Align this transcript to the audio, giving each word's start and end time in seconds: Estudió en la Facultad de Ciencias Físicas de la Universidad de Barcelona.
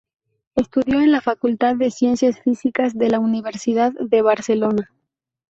Estudió 0.55 0.99
en 0.99 1.11
la 1.11 1.21
Facultad 1.21 1.75
de 1.75 1.91
Ciencias 1.91 2.39
Físicas 2.41 2.95
de 2.97 3.09
la 3.11 3.19
Universidad 3.19 3.91
de 3.99 4.23
Barcelona. 4.23 4.89